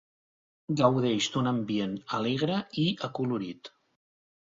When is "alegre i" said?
2.19-2.87